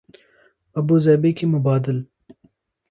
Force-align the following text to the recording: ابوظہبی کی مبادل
ابوظہبی 0.75 1.31
کی 1.31 1.45
مبادل 1.45 1.97